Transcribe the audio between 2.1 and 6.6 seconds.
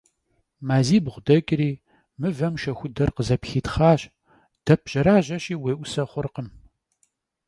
mıvem şşexuder khızepxitxhaş, dep jerajeşi, vuê'use xhurkhım.